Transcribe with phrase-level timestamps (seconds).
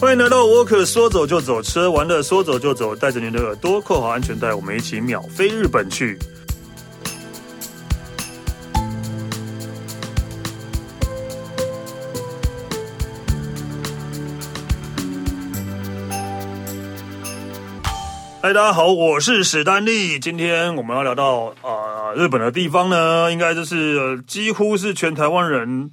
[0.00, 6.18] 欢迎来到沃克，说走就走，吃完了说走就走，带着您的耳朵扣好安全带，我们一起秒飞日本去。
[18.40, 20.18] 嗨，大家好，我是史丹利。
[20.18, 25.90] 今天我们要聊到啊、日本的地方呢，应该就是、呃、几乎是全台湾人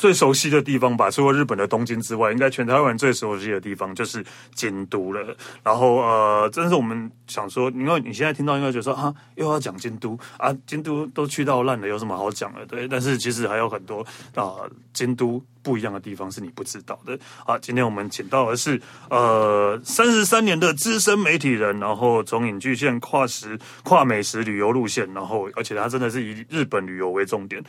[0.00, 1.10] 最熟悉的地方吧。
[1.10, 5.36] 除了日本的东京之外，应该全台湾最熟悉的地方就是京都了。
[5.62, 12.64] 然后呃，真是我们想说，因为你现在听到应该觉得说啊，又要讲京都啊，京都都去到烂了，有什么好讲的？
[12.64, 14.00] 对，但是其实还有很多
[14.34, 15.42] 啊、京都。
[15.62, 17.18] 不一样的地方是你不知道的。
[17.44, 18.80] 好，今天我们请到的是
[19.10, 27.62] 呃三十三年的资深媒体人，然后从影剧线跨时跨美食旅游路线，然后而且他真的是以日本旅游为重点。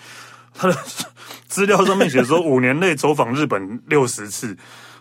[0.53, 0.77] 他的
[1.47, 4.57] 资料上面写说五年内走访日本六十次。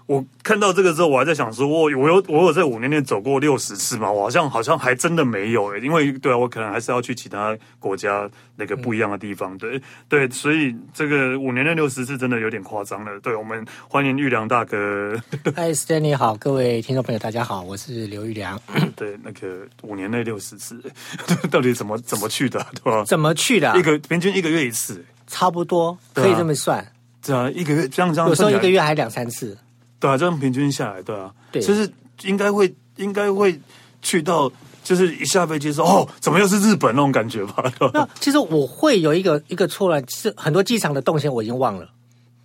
[0.07, 4.11] 我看到这个之后，我还在想说，我我有我有在五年内走过六十次吗？
[4.11, 13.21] 我好像好像还真的没有诶，因为对啊，我可能还是要去其他国家那个不一样的地方，对对，所以这个五年内六十次真的有点夸张了。
[13.21, 15.17] 对，我们欢迎玉良大哥。
[15.55, 18.61] 嗨，Stanley 好，各位听众朋友大家好，我是刘玉良。
[18.97, 20.83] 对，那个五年内六十次，
[21.53, 23.05] 到底怎么怎么去的，对吧？
[23.05, 23.79] 怎么去的？
[23.79, 26.87] 一个平均一个月一次，差不多可以这么算。
[27.25, 29.57] 对啊，一个月这样这样，有时候一个月还两三次。
[29.99, 31.91] 对啊，这样平均下来，对啊，对，就是
[32.23, 33.59] 应该会应该会
[34.03, 34.51] 去到，
[34.83, 37.65] 就是一下飞机说哦，怎么又是日本那种感觉吧？
[37.93, 41.89] 那其实我会有一个一个错乱，是很多机场的动线我已经忘了。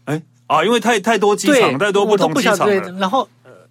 [0.03, 2.75] 哎啊，因为太太多机场，太多不同机场了。
[2.99, 3.27] 然后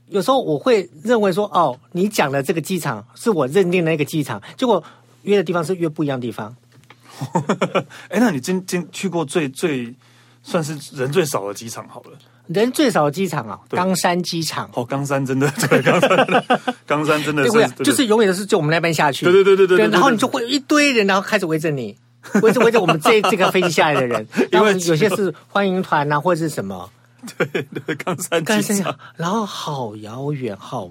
[0.09, 4.83] 有时候我会认为说，哦，你讲的这个机场是我认定的那个机场，结果
[5.23, 6.57] 约的地方是约不一样的地方。
[8.09, 9.95] 哎，那你今今去过最最
[10.43, 12.19] 算是人最少的机场好了？
[12.49, 14.69] 人最少的机场啊，冈山机场。
[14.75, 16.45] 哦，冈山真的， 对，冈山，
[16.87, 19.25] 冈山真的是，就是永远都是就我们那边下去。
[19.25, 19.89] 对对对对对。
[19.89, 21.97] 然后你就会有一堆人，然后开始围着你，
[22.43, 24.27] 围着围着我们这这个飞机下来的人。
[24.53, 26.91] 因为有些是欢迎团啊，或者是什么。
[27.39, 27.47] 对
[27.87, 28.95] 对，冈山机场。
[29.17, 30.91] 然后好遥远，好。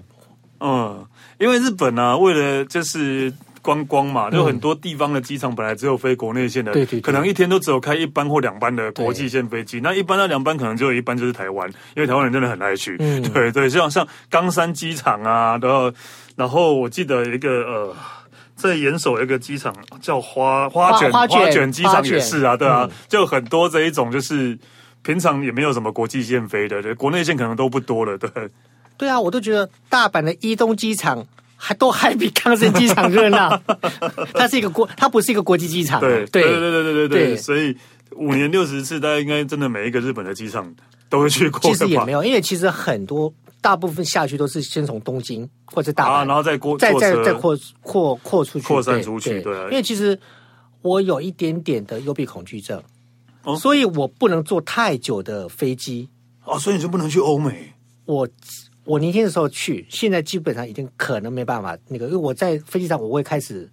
[0.58, 1.06] 嗯，
[1.38, 3.32] 因为日本呢，为了就是。
[3.64, 9.80] 观光嘛，就很多地方的机场本来只有飞国内线的，对对，可能一天都只有开一班或两班的国际线飞机。
[9.80, 11.66] 那一班到两班可能只有一班就是台湾，
[11.96, 12.94] 因为台湾人真的很爱去。
[13.00, 15.90] 嗯， 对对，像像冈山机场啊，然后
[16.36, 17.96] 然后我记得一个呃，
[18.54, 24.58] 在岩手一个机场叫花花卷花卷机场也是啊，对啊，就很多这一种就是
[25.02, 28.30] 平常也没有什么国际线飞的，对，国内线可能都不多了，对。
[28.96, 31.26] 对啊，我都觉得大阪的伊东机场。
[31.64, 33.58] 还都还比冈山机场热闹，
[34.34, 35.98] 它是一个国，它不是一个国际机场。
[35.98, 37.74] 对对对对对对对，所以
[38.16, 40.74] 五年六十次，大家应该真的每一个日本的机场
[41.08, 41.58] 都会去过。
[41.62, 43.32] 其实也没有，因为其实很多
[43.62, 49.40] 大部分下去都是先从东京或者大阪，啊，然后再过再再再扩扩扩出去，扩散出去。
[49.40, 50.18] 对，因为其实
[50.82, 52.82] 我有一点点的幽闭恐惧症，
[53.58, 56.10] 所以我不能坐太久的飞机。
[56.44, 57.72] 哦，所以你就不能去欧美？
[58.04, 58.28] 我。
[58.84, 63.70] 我年轻的时候去，现在基本上已经可能没办法那个，因为我在飞机上我会开始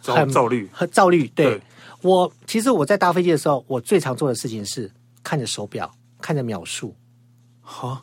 [0.00, 1.26] 很躁虑，很躁虑。
[1.34, 1.60] 对，对。
[2.02, 4.90] 我，其实我在搭飞机的时候，我最常做的事情是
[5.22, 6.94] 看着手表，看着秒数，
[7.60, 8.02] 哈，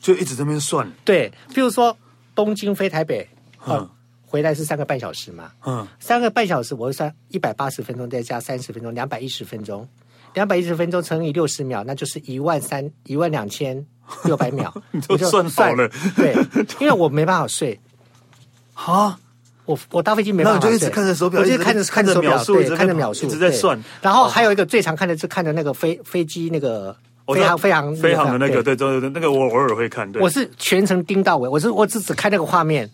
[0.00, 0.90] 就一直在那边算。
[1.04, 1.96] 对，比如说
[2.34, 3.28] 东京飞台北，
[3.66, 3.88] 嗯，
[4.24, 9.88] 回来是三个半小时嘛，嗯，三个半小时我会算一百八十分钟，再加三十分钟，两百一十分钟，
[10.34, 13.84] 两百一十分钟乘以六十秒，那就是一万三一万两千。
[14.24, 15.88] 六百秒， 你就算好了。
[16.16, 16.34] 对，
[16.80, 17.80] 因为我没办法睡。
[18.74, 19.18] 啊，
[19.64, 23.80] 我我搭飞机没办法睡，就一直看着手表，我就看着看着手表，对，看着秒数，一直在算。
[24.00, 26.96] 然后还有一个最常看的是看着那个飞飞机那个
[27.26, 30.10] 飞航飞航飞航的那个，对对对，那个我偶尔会看。
[30.10, 32.90] 对我是全程盯到尾，我是我只只看那个画面。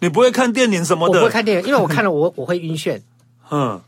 [0.00, 1.14] 你不会看电影什么的？
[1.14, 3.00] 我不会看电影，因为我看了我我会晕眩。
[3.50, 3.80] 嗯，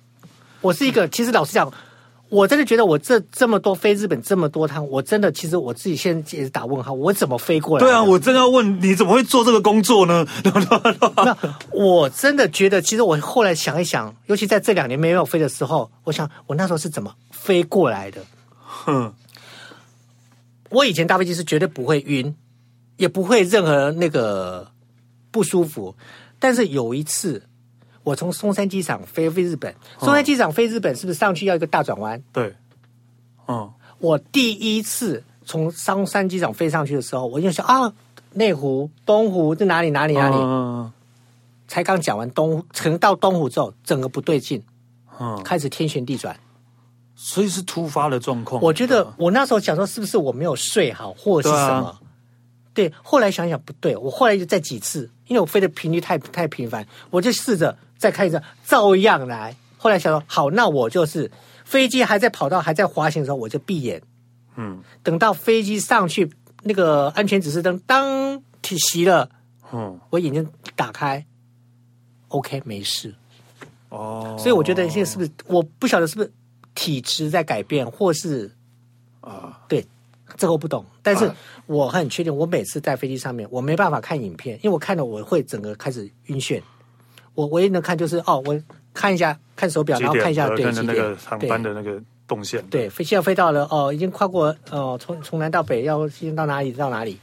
[0.62, 1.70] 我是一个，其实老实讲。
[2.28, 7.84] 我真的觉得我这这么多飞日本这么多趟，我真的其实我自己现在也是打问号，我怎么飞过来？
[7.84, 10.26] 对啊，我真的要问你怎么会做这个工作呢？
[10.44, 11.36] 那
[11.70, 18.20] 我真的觉得，其实我后来想一想，尤其在这两年没有飞的时候，我想我那时候是怎么飞过来的？
[18.58, 19.14] 哼，
[20.70, 22.34] 我以前搭飞机是绝对不会晕，
[22.96, 24.72] 也不会任何那个
[25.30, 25.94] 不舒服，
[26.40, 27.45] 但是有一次。
[28.06, 32.22] 我从松山机场飞飞日本，松山机场飞日本是不是上去要一个大转弯？
[32.32, 32.54] 对，
[33.48, 33.68] 嗯，
[33.98, 37.92] 我第一次从松山机场飞上去的时候，我就想啊，
[38.34, 39.90] 内湖、东湖在哪里？
[39.90, 40.14] 哪里？
[40.14, 40.36] 哪里？
[40.36, 40.92] 嗯，
[41.66, 44.62] 才刚讲完东，可能到东湖之后，整个不对劲，
[45.18, 46.38] 嗯，开始天旋地转，
[47.16, 48.62] 所以是突发的状况。
[48.62, 51.98] 我觉得我那时候想说，是不是我没有睡好，或者是什么？
[52.76, 59.56] 对，后来想想不对，我后来就再几次，因为我飞的频率太太频繁，我就试着再看一次，照样来。
[59.78, 61.30] 后来想说，好，那我就是
[61.64, 64.02] 飞机还在跑道还在滑行的时候，我就闭眼，
[64.56, 66.30] 嗯，等到飞机上去，
[66.64, 69.30] 那个安全指示灯当提熄了，
[69.72, 71.24] 嗯，我眼睛打开
[72.28, 73.14] ，OK，没事。
[73.88, 76.30] 哦，所以我觉得现在是不是我不晓得是不是
[76.74, 78.52] 体质在改变，或是
[79.20, 79.86] 啊，对，
[80.36, 80.84] 这个我不懂。
[81.02, 81.34] 但是啊
[81.66, 86.62] 我很确定，我每次在飞机上面，我没办法看影片，因为我看了我会整个开始晕眩。
[87.34, 88.58] 我唯一能看就是哦，我
[88.94, 92.64] 看一下看手表，然后看一下对那个点航班的那个动线。
[92.68, 97.18] 对，飞机要飞到了哦，已经跨过哦，从从南到北要先到哪里到哪里。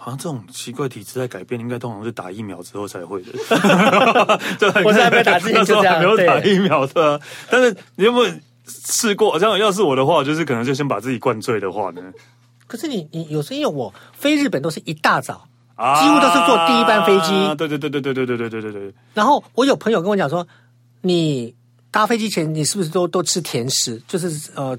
[0.00, 3.32] 好像这种奇怪体质在改变，应该通常是打疫苗之后才会的。
[4.84, 7.20] 我是还没打之前就这样，没有打疫苗的。
[7.50, 8.32] 但是你有没有
[8.68, 9.38] 试过？
[9.38, 12.02] 像要是我的话，就是可能就先把自己灌醉的话呢？
[12.66, 15.46] 可是你你有时候因为我飞日本都是一大早。
[15.80, 17.54] 啊、几乎都是坐第一班飞机。
[17.54, 18.94] 对对对对对对对对对对对。
[19.14, 20.44] 然后我有朋友跟我讲说，
[21.02, 21.54] 你
[21.92, 24.02] 搭飞机前你是不是都都吃甜食？
[24.08, 24.76] 就是呃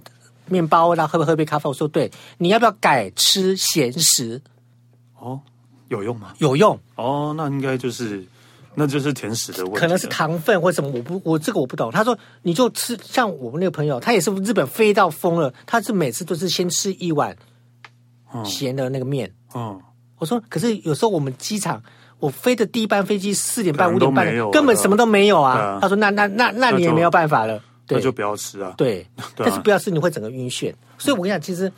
[0.47, 1.69] 面包，然后喝不喝杯咖啡？
[1.69, 4.41] 我说对，你要不要改吃咸食？
[5.17, 5.39] 哦，
[5.87, 6.33] 有用吗？
[6.39, 6.77] 有用。
[6.95, 8.25] 哦，那应该就是
[8.79, 11.91] 那就是甜食的问题，可能是糖分或什么，我不我这个我不懂。
[11.91, 17.35] 他说你就吃，像我们那个朋友，他也是日本飞到疯了，他是每次都是先吃一碗
[18.45, 19.29] 咸的那个面。
[19.53, 19.75] 嗯。
[19.77, 19.81] 嗯
[20.19, 21.81] 我说，可是有时候我们机场，
[22.19, 25.53] 我飞的第一班飞机四点半、五点半，啊、根本什么都没有啊。
[25.57, 28.73] 啊他说那：“那那那那你也没有办法了，那就，不要吃啊。
[28.75, 30.73] 对 ”对，但是不要吃，你会整个晕眩。
[30.97, 31.71] 所以我跟你讲，其实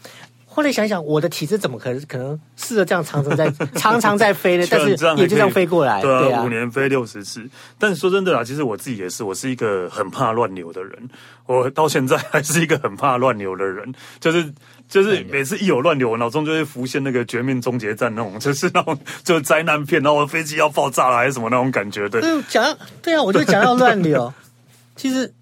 [0.54, 3.50] 后来想想，我的体质怎么可能可能试着这样常常在
[3.80, 4.96] 常常在飞呢，但是也
[5.28, 6.02] 就这样飞过来。
[6.02, 7.42] 对啊，五年飞六十次。
[7.80, 11.10] 但是说真的啦，其实我自己也是，我是一个很怕乱流的人。
[11.46, 14.54] 我到现在还是一个很怕乱流的人，就是。
[14.92, 22.10] 就是每次一有乱流，我脑中就会浮现那个《绝命终结战》那种，就是那种就是灾难片，然后飞机要爆炸了还是什么那种感觉。
[22.10, 24.34] 对，讲对啊，我就讲到乱流。
[24.98, 25.34] 其实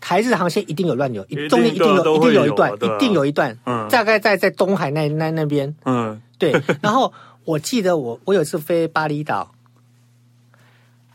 [0.00, 3.56] 台日航线一定有乱流，中间一定有，一定有一段，一定有一段。
[3.66, 5.74] 嗯，大概在在东海那那那边。
[5.84, 6.60] 嗯，对。
[6.80, 7.12] 然后
[7.44, 9.52] 我记得我我有一次飞巴厘岛，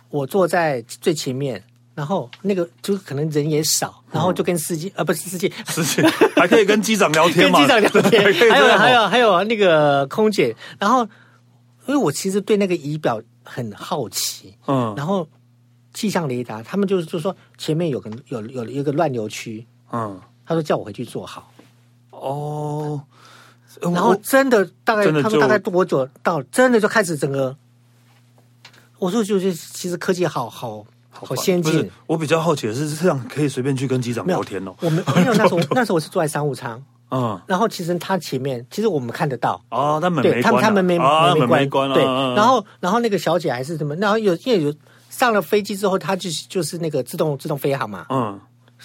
[0.09, 1.63] 我坐在最前面。
[1.95, 6.01] 然后那个就可能人也少，然后就跟司机、嗯、呃不是司机，司机
[6.35, 7.59] 还可以跟机长聊天嘛？
[7.67, 10.55] 跟机长聊天， 还有还有还有那个空姐。
[10.79, 11.03] 然后
[11.85, 15.27] 因为我其实对那个仪表很好奇，嗯，然后
[15.93, 21.51] 气象雷达他们就是就说前面有个有有一个乱流区，嗯，他说叫我回去坐好。
[22.11, 23.01] 哦，
[23.81, 26.41] 然后真的大概他们大概多久到？
[26.43, 27.55] 真的就开始整个，
[28.99, 30.85] 我说就是其实科技好好。
[31.15, 31.89] 好先进！
[32.07, 34.73] 我比较好奇的是，这样可以随便去跟机长聊天哦。
[34.81, 42.03] 我们没有 那时候，那时候我是坐在商务舱，嗯，然后其实他前面，其实我们看得到哦，他门没关，他们他们没没没关，对。
[42.03, 43.95] 然后然后那个小姐还是什么？
[43.97, 44.73] 然后有因为有
[45.23, 48.37] 上了飞机之后，它就是就是那个自动自动飞航嘛，嗯，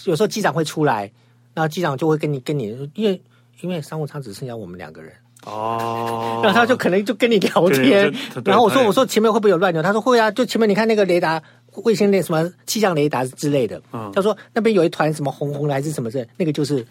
[0.05, 1.11] 有时候机长会出来，
[1.53, 3.21] 然后机长就会跟你跟你，因为
[3.61, 5.13] 因为商务舱只剩下我们两个人
[5.45, 8.15] 哦， 然后他就可能就跟你聊天，
[8.45, 9.83] 然后我说我说前面会不会有乱流？
[9.83, 11.43] 他说会啊，就前面你看那个雷达。
[11.85, 16.85] 卫星那什么气象雷达之类的，嗯，他说那边有一团什么红红的还是什么的，那个就是。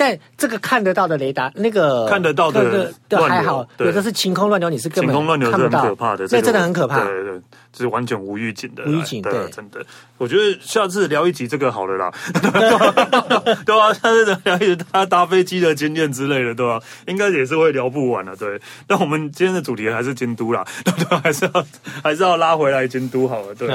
[0.00, 7.40] 但这个看得到的雷达，那个看得到的都还好，有的是晴空乱流，你是根本晴空乱流是很可怕的，那真的很可怕，对对对，
[7.76, 9.84] 是完全无预警的，无预警，对，真的。
[10.16, 13.92] 我觉得下次聊一集这个好了啦， 对吧？
[13.92, 16.80] 下次聊一集他搭飞机的经验之类的，对吧？
[17.06, 18.58] 应该也是会聊不完的，对。
[18.88, 21.18] 那我们今天的主题还是京都啦，对不对？
[21.18, 21.66] 还是要
[22.02, 23.68] 还是要拉回来京都好了，对。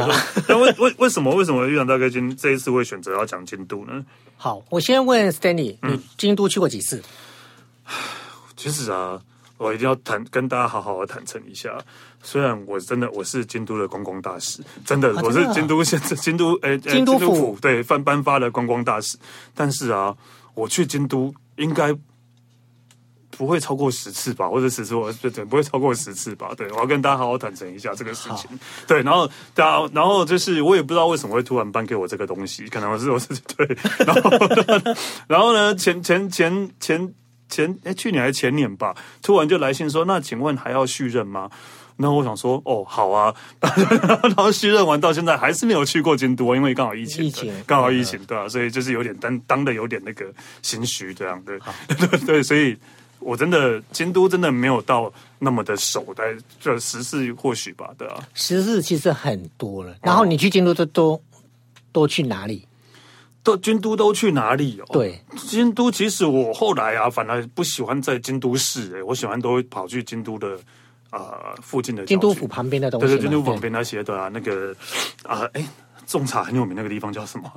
[0.47, 4.03] 那为为为什么为什么院长大哥今这一次会选择要讲京都呢？
[4.45, 7.01] 好，我先问 Stanley，你京都去过几次？
[7.87, 7.91] 嗯、
[8.55, 9.19] 其实啊，
[9.57, 11.75] 我一定要坦跟大家好好的坦诚一下，
[12.21, 19.17] 虽然我真的我是京都的观光大使，真的，我是京都县 京都哎京都府，都府对颁颁发的观光大使，
[19.55, 20.15] 但是啊，
[20.53, 21.91] 我去京都应该。
[23.37, 26.51] 不会超过十次吧，或者十次，我对对，不会超过十次吧。
[26.55, 28.49] 对，我要跟大家好好坦诚一下这个事情。
[28.87, 33.77] 对，然后，然后，然后就是我也不知道为什么会突然颁给我这个东西，可能我是我是对。
[34.05, 34.31] 然后，
[35.27, 37.13] 然后呢，前前前前
[37.49, 41.49] 前，哎，去年还是前年吧，突然就来信说，那请问还要续任吗？
[41.97, 43.33] 然后我想说，哦，好啊。
[43.61, 50.25] 然后续任完到现在还是没有去过京都，因为刚好疫情，疫情刚好疫情，对啊，所以就是有点当当的有点那个
[50.61, 51.59] 心虚这样对，
[52.07, 52.77] 对 对，所以。
[53.19, 58.27] 我真的京都真的没有到那么的熟，但这十次或许吧，对啊。
[58.33, 59.95] 十次其实很多了。
[60.01, 61.21] 然后你去京都都都
[61.91, 62.67] 都去哪里？
[63.43, 64.85] 都京都都去哪里哦？
[64.91, 70.57] 对，京都其实我后来啊，反而不喜欢在京都市，哎，我喜欢都会跑去京都的
[71.11, 73.05] 呃附近的京都府旁边的东西。
[73.05, 74.75] 对对，京都府旁边那些的啊，那个
[75.23, 75.63] 啊，哎，
[76.07, 77.51] 种茶很有名那个地方叫什么？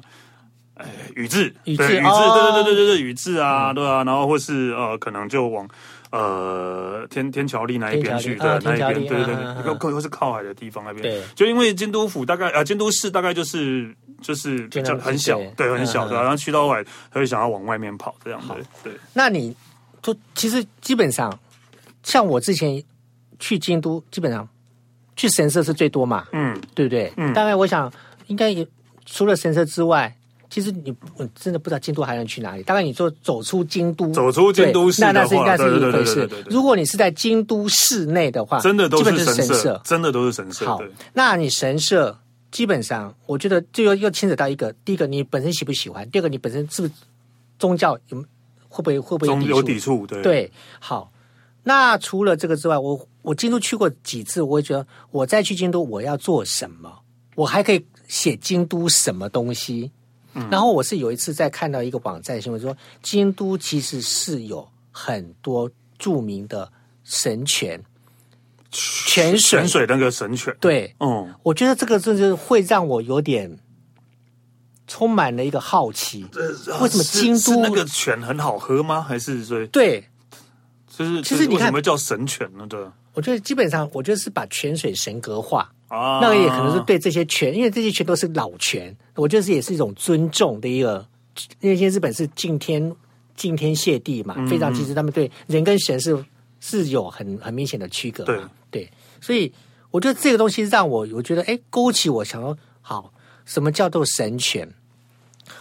[0.79, 5.69] 哎，宇治，宇治，宇治，对对对对对对，宇治啊，对啊，然后或是呃，可能就往。
[6.11, 9.35] 呃，天天桥立那一边去对那一边，对对对，
[9.67, 11.03] 又又又是靠海的地方那边。
[11.03, 18.55] 对，就因为京都府大概啊，京都市大概就是就是比较很小，对，很小的，然后去到外，他会想要往外面跑这样子。
[18.83, 19.55] 对，那你
[20.01, 21.39] 就其实基本上，
[22.03, 22.83] 像我之前
[23.39, 24.49] 去京都，基本上
[25.15, 27.13] 去神社是最多嘛，嗯，对不对？
[27.19, 27.93] 嗯，大概我想
[28.29, 28.67] 应该也
[29.05, 30.15] 除了神社之外。
[30.51, 32.63] 其实你我真的不知道京都还能去哪里。
[32.63, 36.29] 大概你说走出京都，走出京都市，那那是应该是一回事。
[36.49, 40.65] 如果你是在京都市内的话，真的都是神社，真的都是神社。
[40.65, 40.81] 好，
[41.13, 42.19] 那你神社
[42.51, 46.95] 基本上，我觉得就又又牵扯到一个：第一个，你本身喜不喜欢；第二个，你本身是不是
[47.59, 48.25] 宗教有
[48.69, 50.07] 会不会会不会有抵触？
[50.07, 50.53] 对对。
[50.81, 51.13] 好，
[51.65, 57.01] 那除了这个之外，我我京都去过几次，我会觉得我再去京都我要做什么？
[57.35, 59.93] 我还可以写京都什么东西？
[60.51, 66.71] 然后我是有一次在看到一个网站新闻说，京都其实是有很多著名的
[67.05, 67.83] 神泉，
[68.71, 70.57] 泉水泉水那个神泉。
[70.61, 73.59] 对，嗯，我觉得这个真是会让我有点
[74.87, 76.27] 充满了一个好奇。
[76.81, 79.03] 为什么京都那个泉很好喝吗？
[79.03, 80.05] 还是说对？
[80.97, 82.67] 就是其实你看什么叫神泉呢？
[82.69, 82.81] 对，
[83.15, 85.73] 我觉得基本上我觉得是把泉水神格化。
[85.89, 91.07] 啊，那个也可能是对这些权，因为这些权都是老权，我觉得是也是一种尊重的一个。
[91.61, 92.95] 因为现在日本是敬天
[93.37, 96.25] 敬天谢地嘛，非常其实他们对人跟神是
[96.59, 98.51] 是有很很明显的区隔嘛。
[98.71, 98.91] 对对，
[99.21, 99.53] 所以
[99.93, 103.13] 我觉得这个东西让我我觉得哎，勾起我想说，好，
[103.45, 104.69] 什么叫做神权？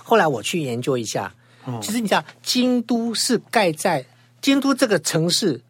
[0.03, 1.35] 后来我去研究一下，
[1.79, 4.03] 其实你知道，京都是盖在
[4.41, 5.61] 京都这个城市，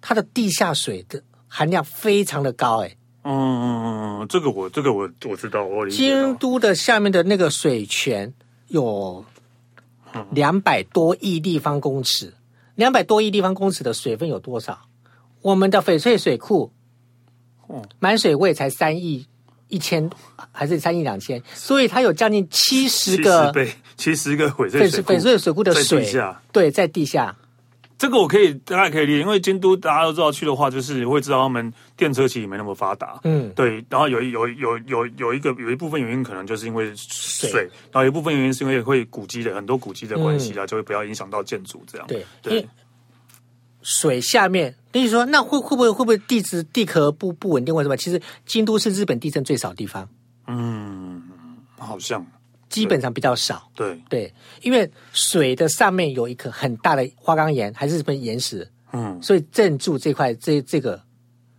[0.00, 2.94] 它的地下水的含量非常的高，哎。
[3.22, 5.88] 嗯嗯嗯，这个我这个我我知道，我。
[5.88, 8.32] 京都的下面的那个水泉
[8.68, 9.24] 有
[10.30, 12.34] 两百多亿立方公尺，
[12.74, 14.78] 两百多亿立方公尺的水分有多少？
[15.42, 16.72] 我们的翡翠水库，
[17.98, 19.26] 满水位才三亿
[19.68, 20.08] 一千，
[20.52, 21.42] 还是三亿两千？
[21.54, 26.06] 所以它有将近七十个倍，七十个翡翠水库，翡翠水库的水，
[26.52, 27.36] 对，在地下。
[27.98, 33.84] 这个我可以大概可以理解，因为京都大家都知道去的话，就是会知道他们电车其实没那么发达，嗯，对。
[33.90, 42.06] 然后有有有有有一个有一部分原因可能就是因为水，对然后有一部分原因是因为会古迹的很多古迹的关系啊，嗯、就会不要影响到建筑这样。
[42.06, 42.66] 对对。
[43.82, 47.96] 水下面，那你说那会会不会会不会地质地壳不不稳定或什么？
[47.96, 50.08] 其实京都是日本地震最少的地方。
[50.46, 51.22] 嗯，
[51.78, 52.24] 好像。
[52.68, 54.00] 基本上比较少，对。
[54.08, 54.32] 对，
[54.62, 61.02] 因为水的上面有一颗很大的花岗岩，还是什么岩石，嗯，所以镇住这块这这个，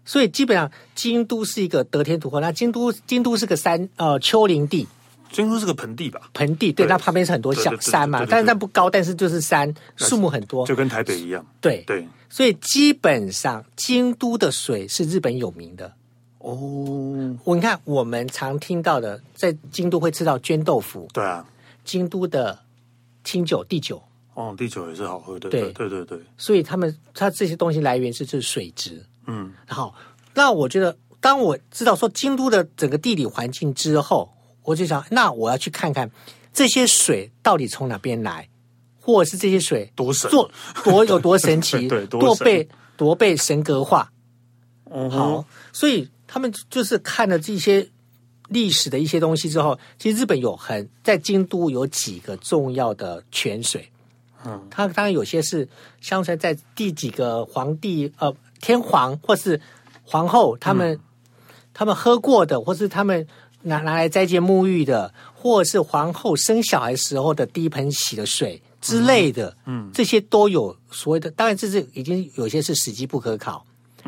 [0.06, 2.40] 所以基本上京都是一个得天独厚。
[2.40, 4.88] 那京都京都是个山呃丘陵地，
[5.32, 6.30] 京都是个盆地吧？
[6.34, 11.46] 盆地对，那旁边是很多小山嘛，但是它不高，但是就是山，树木很多，就跟台北一样。
[11.62, 11.84] 对。
[11.86, 15.94] 对，所以基本上京都的水是日本有名的。
[16.40, 21.46] 哦，我你看，我们常听到的，在京都会吃到绢豆腐，对啊，
[21.84, 22.58] 京都的
[23.26, 24.02] 清酒、地酒，
[24.36, 25.70] 哦，地酒也是好喝的，对。
[25.74, 26.18] 对对对。
[26.38, 29.94] 所以他们他这些东西来源是是水质，嗯，好。
[30.34, 34.32] 那我觉得，当我知道说京都的整个地理环境之后，
[34.64, 36.10] 我就想，那我要去看看
[36.54, 38.48] 这些水到底从哪边来，
[39.02, 40.32] 或者是这些水多神，
[40.86, 44.10] 多有多神奇， 对，多被多被神格化，
[44.90, 45.44] 嗯，好，
[45.74, 46.08] 所以。
[46.32, 47.90] 他们就是看了这些
[48.50, 53.90] 历史的一些东西之后，其实日本有很在京都有几个重要的泉水，
[54.46, 55.68] 嗯，它当然有些是
[56.00, 58.32] 相传在第几个皇帝呃
[58.62, 59.60] 天皇或是
[60.04, 61.00] 皇后他们、嗯、
[61.74, 63.28] 他们喝过的，或是他们
[63.64, 71.32] 拿拿来斋戒沐浴的，或是皇后生小孩时候的第一盆洗的水之类的，嗯，这些都有所谓的。
[71.32, 73.66] 当然，这是已经有些是史迹不可考。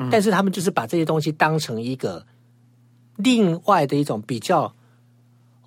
[0.10, 2.25] 但是他们就是把这些东西当成一个
[3.17, 4.74] 另外的一种比较，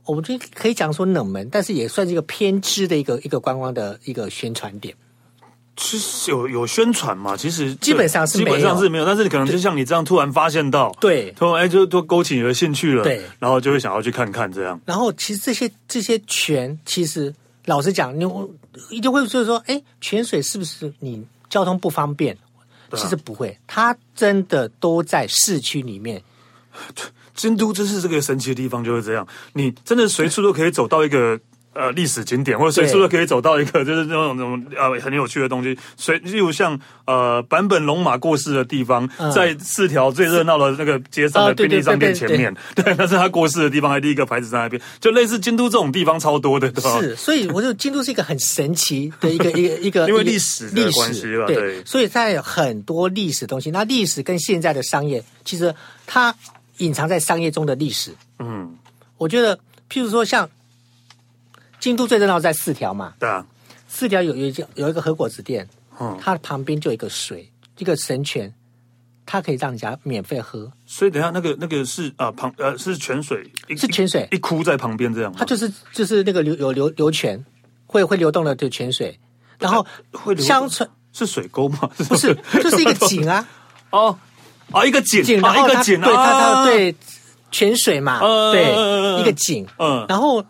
[0.05, 4.95] 我们就可以讲说冷门，但是也算是一个偏知的一个一个观光的一个宣传点。
[5.77, 7.37] 其实有有宣传嘛？
[7.37, 9.05] 其实基本上是，基本上是没有。
[9.05, 14.81] 但是你可能就像你这样突然发现到，对，突然哎就都勾起你的兴趣了，对，然后就会想要去看看这样。
[14.85, 18.25] 然后其实这些这些泉，其实老实讲，你
[18.91, 22.39] 一定会就是说，哎，泉水是不是你交通不方便？
[22.97, 26.23] 其实不会，它真的都在市区里面。
[27.35, 31.39] 京都真是这个神奇的地方，就是这样，你真的随处都可以走到一个
[31.75, 35.77] 呃历史景点，或者随处都可以走到一个就是那种那种呃很有趣的东西。
[35.97, 47.01] 所以例如像呃坂本龙马过世的地方，嗯、在四条最热闹的那个街上的便利商店前面，对，那是他过世的地方，还第一个牌子在那边，就类似京都这种地方超多的，对吧？
[47.01, 55.75] 是，所以我觉得京都是一个很神奇的一个一个 一个，因为历史的关系吧，对，对，所以在很多历史东西，那历史跟现在的商业，其实
[56.07, 56.35] 它
[56.79, 58.77] 隐藏在商业中的历史，嗯，
[59.19, 59.59] 我觉得。
[59.91, 60.49] 譬如说，像
[61.85, 63.45] 京都最热闹在四条嘛，对啊，
[63.87, 65.69] 四条有有一有一个和果子店，
[66.01, 68.51] 嗯，它旁边就有一个水，一个神泉，
[69.27, 70.73] 它可以让人家免费喝。
[70.87, 74.27] 所以等下那个那个是啊旁呃是泉水，是泉水。
[74.31, 77.45] 一窟在旁边这样，它就是就是那个流有流流泉
[77.87, 79.21] 会会流动的的泉水，
[79.59, 81.91] 然后会乡村是水沟吗？
[82.09, 83.47] 不是，就是一个井啊，
[83.93, 84.19] 哦
[84.71, 86.97] 啊一个井，井然后一个井，对它它对。
[87.51, 90.45] 泉水嘛，呃、对，一个井，嗯，然后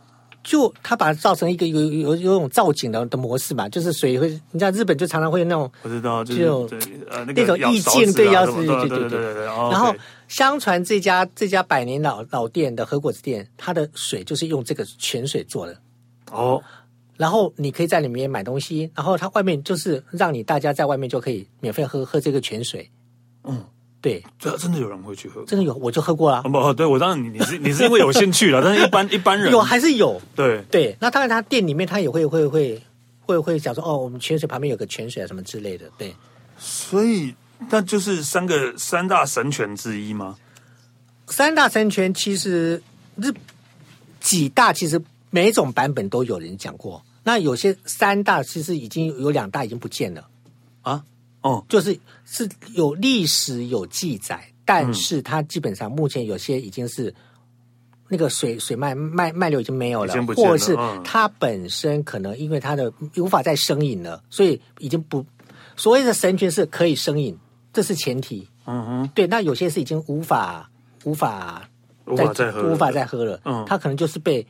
[0.45, 6.69] 就他把它造成一个有有有种造景的的模式嘛，就是水会，你知道日本就常常会有那种，不知道，就
[7.35, 9.45] 那种意境，对，要是对对对对对。
[9.47, 9.93] 然后
[10.29, 15.77] 相传这家这家百年老老店的和果子店，它的水就是用这个泉水做的
[16.31, 16.63] 哦。
[17.17, 22.91] 然后你可以在里面买东西，然后它外面就是让你大家在外面就可以免费喝喝这个泉水，
[23.45, 23.65] 嗯。
[24.04, 26.42] 对，这真的有人会去喝，真的有，我就喝过了。
[26.42, 30.20] 不，对我当然你你是你是因为有兴趣了， 但是一般一般人有还是有。
[30.37, 32.78] 对对，那当然他店里面他也会会会
[33.25, 35.87] 会会讲说哦，我们泉水旁边有个泉水啊什么之类的。
[35.96, 36.14] 对，
[36.58, 37.34] 所以
[37.70, 40.37] 那就是三个三大神泉之一吗？
[41.28, 42.82] 三大神泉其实
[43.23, 43.34] 是
[44.20, 47.02] 几大，其实每一种版本都有人讲过。
[47.23, 50.28] 那有些三大其实已经有两大已经不见了
[50.82, 51.02] 啊。
[51.45, 57.15] 哦，就是是有历史有记载，但是它基本上目前有些已经是
[58.09, 60.75] 那个水水脉脉脉流已经没有了，了或者是
[61.05, 65.25] 它本身可能因为它的无法再生饮了，所以已经不
[65.77, 67.39] 所谓的神泉是可以生饮，
[67.75, 68.49] 这是前提。
[68.65, 70.71] 嗯哼，对，那有些是已经无法
[71.04, 71.69] 无法
[72.07, 74.47] 无法再喝无法再喝了，嗯，它可能就是被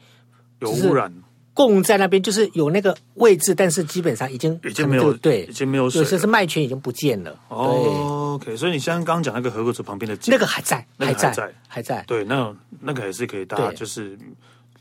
[0.60, 1.12] 有污染。
[1.54, 7.34] 供在那边就是有那个位置，但是基本上已经已经没有对，已经没有水，有些是麦泉已经不见了。
[7.48, 12.02] 哦，OK，所以你像刚刚讲那个河口子旁边的那个还在，还在，还在。
[12.08, 14.18] 对，那那个还是可以搭，就是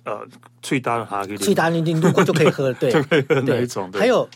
[0.03, 0.19] 呃，
[0.63, 3.91] 最搭的哈，最搭你你路过就可以喝，对， 就可以喝那一种。
[3.93, 4.27] 还有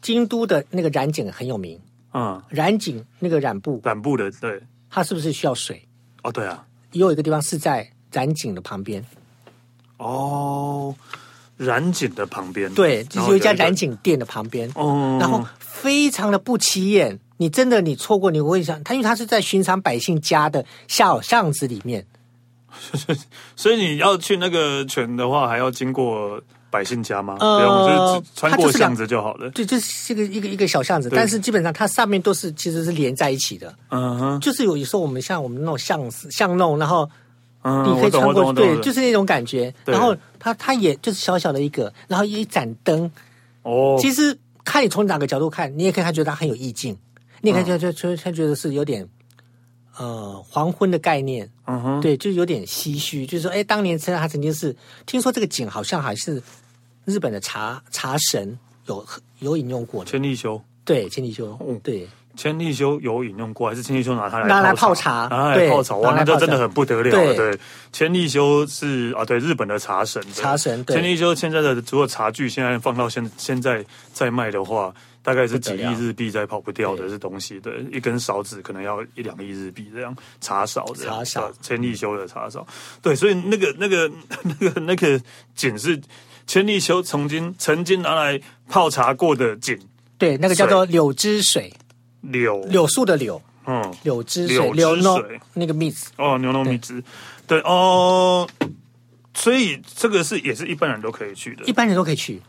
[0.00, 1.78] 京都的那个染井很有名，
[2.14, 5.86] 嗯，染井那个染布染布的，对，它是不是需要水？
[6.22, 9.04] 哦，对啊，也有一个地方是在染井的旁边。
[9.98, 10.96] 哦。
[11.56, 22.04] 染井的旁边，对，就是有一家染井店的旁边，哦，然后非常的不起眼，你真的你错过，你会想，他因为他是在寻常百姓家的小巷子里面，
[23.54, 26.40] 所以你要去那个泉的话，还要经过
[26.70, 27.36] 百姓家吗？
[27.38, 29.48] 呃，就是穿过巷子就好了。
[29.50, 37.08] 对，就是一个一个一个小巷子，但是基本上它上面都是其实是连在一起的，嗯哼，就是有有时候我们像我们那种巷子巷弄，然后。
[37.64, 39.72] 你可以穿过去，对，就是那种感觉。
[39.86, 43.10] 然后它它也就是小小的一个，然后一盏灯。
[43.62, 46.94] 哦，其实看你从哪个角度看，你也可以他觉得它很有意境，
[47.40, 49.08] 你也可以觉得觉他觉得是有点
[49.96, 51.50] 呃黄昏的概念。
[51.66, 56.42] 嗯哼，对，就有点唏嘘，就是说，哎，当年曾他曾经是听说这个景好像还是
[57.06, 59.02] 日本的茶茶神有
[59.38, 60.10] 有引用过的。
[60.10, 62.06] 千利休，对，千利休，嗯，对。
[62.36, 65.28] 千利休有引用过，还是千利休拿它来拿来泡茶？
[65.30, 67.34] 拿来泡茶，哇，那就真的很不得了了。
[67.34, 67.58] 对，
[67.92, 70.22] 千利休是啊，对，日本的茶神。
[70.32, 70.84] 茶神。
[70.86, 74.92] 千利休现在的如果茶具现在放到现现在在卖的话，
[75.22, 77.60] 大概是几亿日币在跑不掉的这东西。
[77.60, 80.14] 对，一根勺子可能要一两亿日币这样。
[80.40, 81.16] 茶勺这样。
[81.18, 81.52] 茶勺。
[81.62, 82.66] 千利休的茶勺。
[83.00, 84.10] 对，所以那个那个
[84.42, 85.20] 那个那个
[85.54, 86.00] 井是
[86.46, 89.78] 千利休曾经曾经拿来泡茶过的井。
[90.18, 91.72] 对，那个叫做柳枝水。
[92.24, 97.02] 柳柳树的柳，嗯，柳枝水，柳水那个蜜汁哦，牛糯蜜汁，
[97.46, 98.48] 对哦，
[99.34, 102.40] 所以这个是也是一般人都可以去的，一般人都可以去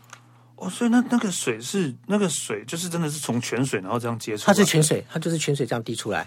[0.56, 0.68] 哦。
[0.68, 6.26] 所以那那个水是那个水，就是真的是从泉水然后这样接出来，它是泉水，它就是泉水这样滴出来。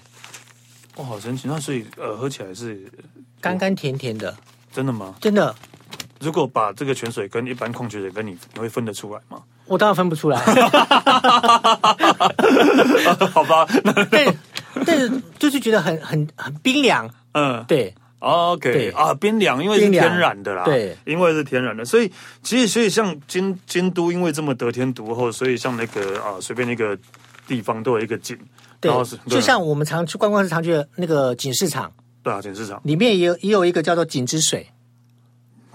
[0.96, 1.48] 哦，好神奇！
[1.48, 2.84] 那所以呃，喝起来是
[3.40, 4.36] 甘甘甜甜的，
[4.74, 5.16] 真的吗？
[5.22, 5.56] 真的。
[6.20, 9.42] 如果把这个泉水跟一般矿泉水跟你，你会分得出来吗？
[9.70, 10.38] 我当然分不出来。
[13.32, 13.66] 好吧，
[14.10, 14.28] 对，
[14.86, 17.10] 但是就是觉得很很很冰凉。
[17.34, 20.64] 嗯，对，OK，对啊，冰凉，因为是天然的啦。
[20.64, 26.98] 对，因为是天然的，所以其实所以像京京都，因为这么得天独厚，所以像那个啊，随便那个
[27.48, 28.38] 地方都有一个井。
[28.82, 28.92] 对，
[29.28, 31.92] 就像我们常去观光时常去的那个锦市场。
[32.24, 34.68] 对啊，锦市场里面也有也有一个叫做井之水。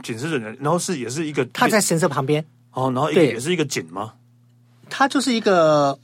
[0.03, 4.13] 井是人，然后是也是一个，它在神社旁边哦，然后一个也是一个井吗？
[4.91, 5.99] 它就是一个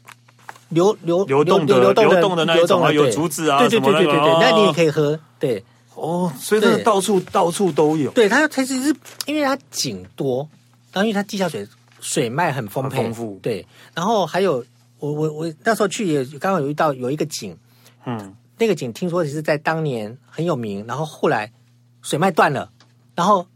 [0.70, 5.62] 流流流动的流动的那一种啊，有竹子啊，对对对对对对，那你也可以喝，对。
[5.96, 8.10] 哦，所以这个到处到处都有。
[8.12, 10.48] 对，它它其实是因为它井多，
[10.92, 11.68] 然后因为它地下水
[12.00, 13.38] 水脉很丰沛，丰富。
[13.42, 14.64] 对，然后还有
[14.98, 17.54] 我我我那时候去也刚好有遇到有一个井，
[18.06, 21.52] 嗯，那个井听说也是在当年很有名，然后后来
[22.00, 22.70] 水脉断了，
[23.14, 23.46] 然后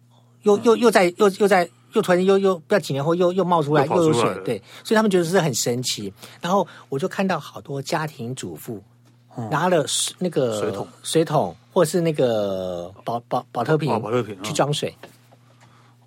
[0.42, 6.12] 又又又在又又在又突然又又不知道几年后又又冒出来又有水，对，所以他们觉得是很神奇。
[6.40, 8.82] 然后我就看到好多家庭主妇。
[9.50, 9.84] 拿了
[10.20, 14.96] 那个水桶，水桶或者是那个保保保特瓶，保特瓶去装水。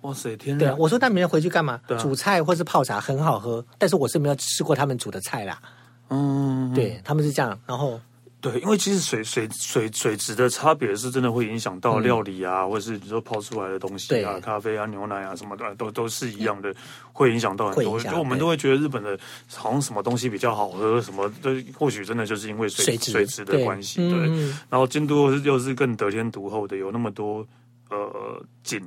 [0.00, 0.58] 哇塞，天哪！
[0.60, 1.78] 对啊，我说那明天回去干嘛？
[1.98, 5.60] 煮菜或是泡茶很好喝，但是我是没有吃过他们煮的菜啦。
[6.08, 8.00] 嗯，对，他们是这样，然后。
[8.40, 16.72] 对，因为其实水水水水质的差别是真的会影响到料理啊，嗯、或者是比如说泡出来的东西啊，咖啡啊、牛奶啊什么的，都都是一样的，
[17.12, 17.98] 会影响到很多。
[17.98, 19.18] 就我们都会觉得日本的
[19.52, 24.08] 好像什么东西比较好喝，什么都或许真的就是因为水水质，水质的关系。
[24.08, 27.44] 对，对嗯、然后京都又是更得天独厚的，有那么多
[27.90, 28.80] 呃井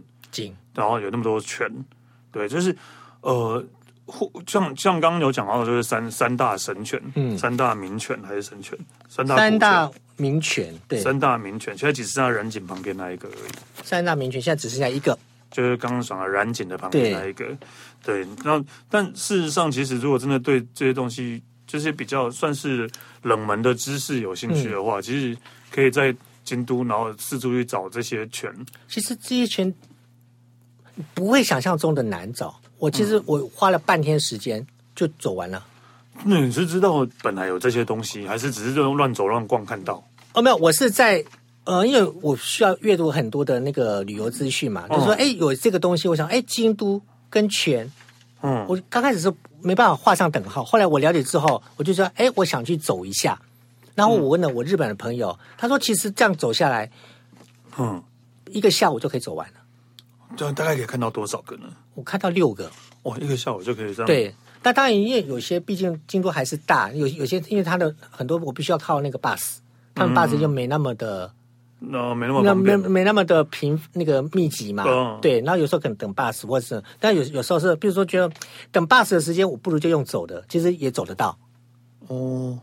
[0.73, 1.69] 然后有那么多泉，
[2.31, 2.73] 对，就是
[3.19, 3.61] 呃。
[4.45, 8.77] 像像刚刚有讲到的，就是三三大神犬，嗯，三大名犬还是神犬？
[9.07, 13.51] 三大三大名犬，对，三大名犬，现在只剩下染井旁边那一个而已。
[13.83, 15.17] 三大名犬现在只剩下一个，
[15.49, 17.45] 就是刚刚讲的染井的旁边那一个。
[18.03, 22.89] 对，那但事实上，其实如果真的对这些东西，就是比较算是
[23.23, 25.37] 冷门的知识有兴趣的话，嗯、其实
[25.71, 28.53] 可以在京都，然后四处去找这些犬。
[28.87, 29.73] 其实这些犬
[31.13, 32.60] 不会想象中的难找。
[32.81, 34.65] 我其实我花了半天时间
[34.95, 35.63] 就走完了。
[36.25, 40.03] 那你是知道本来有这些东西，还是只是这种乱走乱逛看到？
[40.33, 41.23] 哦，没有，我是在
[41.63, 47.87] 呃，因为我需要阅读很多的那个旅游资讯嘛，就是说，哎，有这个东西，我想，哎，京都跟泉，
[48.41, 53.39] 嗯，我刚开始是没办法画上等号，后来我了解之后，我就说，哎，我想去走一下。
[53.93, 56.89] 然后我问了我日本的朋友，他说，其实这样走下来，
[57.77, 58.01] 嗯，
[58.47, 59.53] 一个下午就可以走完了。
[60.35, 61.65] 这样大概可以看到多少个呢？
[62.01, 62.67] 我看到六个，
[63.03, 64.07] 哇，一个下午就可以这样。
[64.07, 64.33] 对，
[64.63, 69.57] 但当然，因为有些毕竟京都还是大，有有些因为它的很多我必须要靠那个 bus，
[69.93, 71.31] 他们 bus 就没那么的，
[71.77, 75.19] 那没那么没没那么的频那个密集嘛。
[75.21, 78.33] 对，然后有时候可能等 bus 或者是，但有有时候是，比如说觉得
[78.71, 81.37] 等 bus 的时间，我不如就用走的，其实也走得到。
[82.07, 82.57] 哦，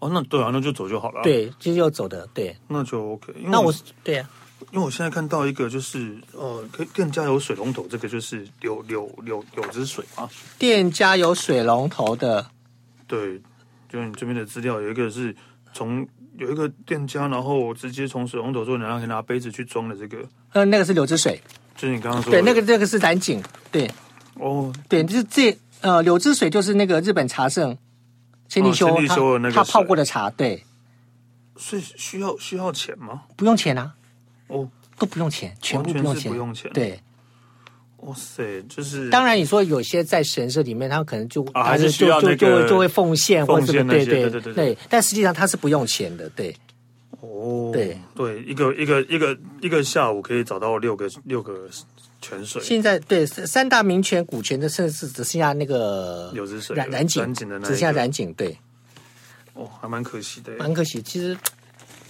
[0.00, 1.22] 哦，那对啊，那就走就好了。
[1.22, 3.32] 对，其实要走的，对，那就 OK。
[3.44, 3.72] 那我
[4.02, 4.28] 对呀。
[4.72, 10.28] 因为我现在看到一个，就是呃，店家有水龙头，这个就是柳柳柳柳枝水啊。
[10.58, 12.46] 店家有水龙头的，
[13.08, 13.40] 对，
[13.88, 15.34] 就你这边的资料有一个是
[15.72, 16.06] 从
[16.38, 20.18] 有一个店家，然后直接从水龙头做，然后可以拿杯子去装的这个。
[20.52, 21.42] 呃，那个是柳枝水，
[21.76, 22.40] 就是你刚刚说的。
[22.40, 23.90] 对，那个那个是蓝井，对，
[24.34, 27.76] 哦，对，就是这呃柳枝水就是那个日本茶圣
[28.48, 30.64] 千利休他他泡过的茶，对。
[31.56, 33.24] 所以需要需要钱吗？
[33.36, 33.94] 不用钱啊。
[34.50, 36.70] 哦，都不用钱，全部不用钱，不用钱。
[36.72, 37.00] 对，
[37.98, 44.78] 哇塞，就是当然，你说有些在神社里面，他可能就还是需要就就会就会奉献或者什么，对对对对。
[44.88, 46.54] 但实际上他是不用钱的，对。
[47.20, 51.68] 哦，对对，一个一个一个一个下午可以找到六个六个
[52.22, 52.62] 泉水。
[52.62, 58.56] 现在对三大名泉古泉的甚至只剩下那个柳枝水染染井的，只剩下染井，对。
[59.52, 61.02] 哦，还蛮可惜的，蛮可惜。
[61.02, 61.36] 其实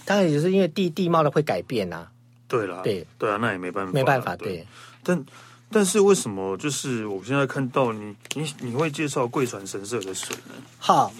[0.05, 2.07] 当然也是因为地地貌的会改变呐。
[2.51, 4.67] 对了，对对啊，那也没办法，没办法，对。
[5.01, 5.25] 但
[5.71, 10.53] 但是为什么就是我现在看到你你你会介绍贵船神社的水呢？
[10.77, 11.13] 好，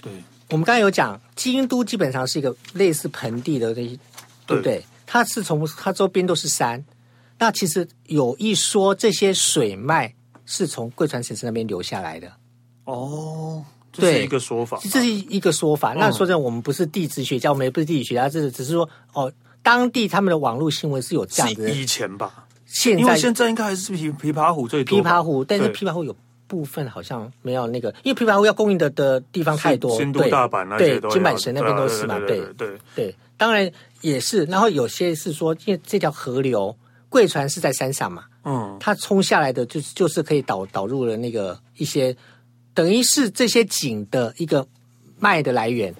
[0.00, 0.10] 对，
[0.48, 3.98] 我们刚才有讲，京都基本上是一个类似盆地的那些，
[4.46, 4.82] 对不对？
[5.04, 6.82] 它是从它周边都是山，
[7.38, 10.14] 那其实有一说这些水脉
[10.46, 12.32] 是从贵船神社那边流下来的。
[12.84, 15.92] 哦，这是一个说法，这是一个说法。
[15.92, 19.30] 那说真的，我们不是地质学家，我们也不是地理学家，这是只是说哦。
[19.66, 24.96] 当地他们的网络新闻是有这样子的，以前吧，现在因为现在应该还是琵琵琶湖最多。
[24.96, 26.14] 琵琶湖，但是琵琶湖有
[26.46, 33.16] 部分好像没有那个，因为琵琶湖要供应的的地方太多，新都、大阪那些对，京阪神那边都是嘛，对对对。
[33.36, 33.68] 当然
[34.02, 36.76] 也是，然后有些是说，因为这条河流
[37.08, 42.16] 贵船是在山上嘛，嗯，它冲下来的就是就是可以导导入了那个一些，
[42.72, 44.64] 等于是这些井的一个
[45.18, 45.92] 脉的来源，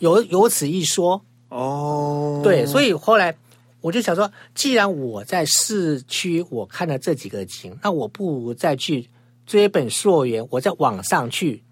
[0.00, 1.22] 有有此一说。
[1.48, 2.42] 哦，oh.
[2.42, 3.36] 对，所以后来
[3.80, 9.08] 我就想说，既然我在市区我看了这几个景，那我不如再去
[9.46, 11.62] 追本溯源，我在网上去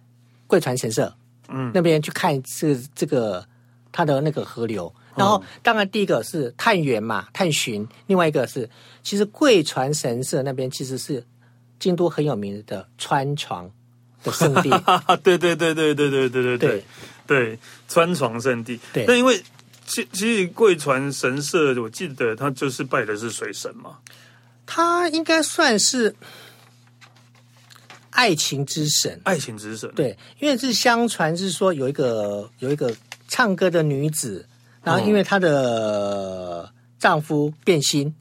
[0.46, 1.12] 贵船神社，
[1.48, 3.44] 嗯，那边去看这这个
[3.90, 8.68] 它的那个河流，然后，当然第一个是探源嘛，探寻；另外一个是，
[9.02, 11.24] 其实贵船神社那边其实是
[11.78, 13.70] 京都很有名的川床
[14.22, 14.70] 的圣地。
[15.22, 16.84] 对对对对对对对对对
[17.26, 17.58] 对，
[17.88, 18.78] 川床圣地。
[18.92, 19.40] 对，那因为
[19.86, 23.98] 其其实贵船神社，我记得他就是拜的是水神嘛，
[24.66, 26.14] 他应该算是
[28.10, 29.90] 爱情之神，爱情之神。
[29.94, 32.94] 对，因为是相传是说有一个有一个
[33.28, 34.46] 唱歌的女子。
[34.84, 38.14] 然后，因为她的丈夫变心，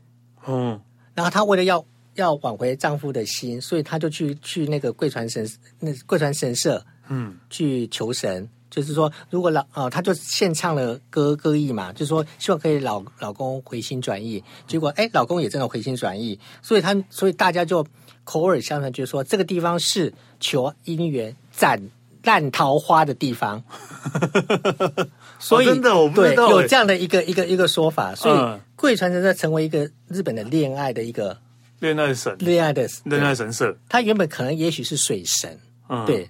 [0.48, 0.80] 嗯，
[1.14, 5.46] 然后她为了要要挽回丈夫的心，所以她就去去那个贵船神
[5.82, 14.44] 那贵船神社，嗯，去求神，就是说，如果老呃，他就献唱了歌歌意嘛，就是说希望可以老老公回心转意。
[14.66, 17.86] 结果哎，老公也真的回心转意，所以他所以大家就
[18.24, 21.80] 口耳相传，就是说这个地方是求姻缘斩
[22.24, 23.64] 烂桃花的地方。
[25.38, 31.38] 所以，哦、真的我不知道对，有这样的一个一个一个说法，所以贵船神社成为一个日本的恋爱的一个
[31.80, 33.78] 恋爱神，恋爱的恋爱神社。
[33.88, 35.60] 他原本可能也许是水神，
[35.90, 36.30] 嗯、对，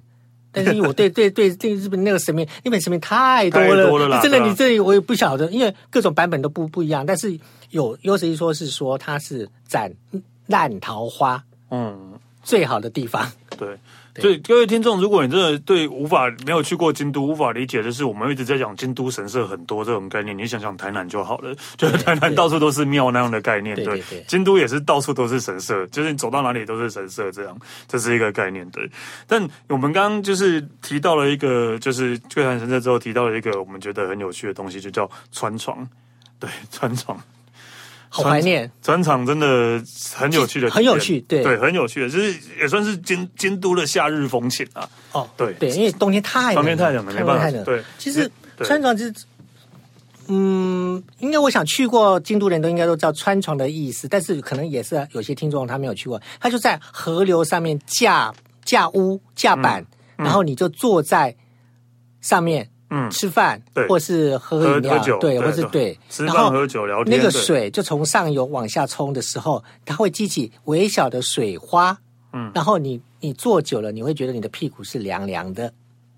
[0.54, 7.06] 但是我对 对对对日本那个神明，日本神明太多了，多了真的你这里我也不晓得，因为各种版本都不不一样。
[7.06, 7.38] 但是
[7.72, 9.92] 有有谁说是说它是斩
[10.48, 12.14] 烂桃花，嗯，
[12.44, 13.78] 最好的地方，对。
[14.20, 28.90] 所以各位听众，如果你真的对无法没有去过京都，无法理解的是我们一直在讲京都神社很多这种概念，你想想台南就好了，就是台南到处都是庙那样的概念，对，京都也是到处都是神社，就是你走到哪里都是神社这样，这是一个概念，对。
[29.28, 35.88] 但我们刚刚就是提到了一个，就是去完神社之后提到了一个我们觉得很有趣的东西，就叫川床，
[36.40, 37.20] 对，川床。
[38.16, 39.82] 好怀念，专场真的
[40.14, 44.88] 很有趣的，很有趣，对对，很有趣的，就是也算是监监督的夏日风情啊。
[45.14, 47.64] 哦，对对，因为冬天太冬天太冷了，没办法。
[47.64, 49.14] 对，其实川床就是，
[50.28, 58.32] 嗯，应该我想去过京都人都应该都知道川床的意思，但是可能也是有些听众他没有去过，他就在河流上面架
[58.64, 59.84] 架屋架板，
[60.18, 61.36] 然后你就坐在
[62.22, 62.70] 上面。
[62.96, 71.98] 嗯，吃饭，对，或是喝饮料，喝酒，对，或是对，吃饭喝酒聊天，那个水就从上游往下冲的时候，它会激起微小的水花，
[72.34, 75.74] 嗯，然后你你坐久了，你会觉得你的屁股是凉凉的，